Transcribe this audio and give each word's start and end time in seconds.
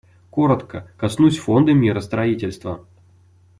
Коротко 0.31 0.89
коснусь 0.97 1.37
Фонда 1.37 1.73
миростроительства. 1.75 2.87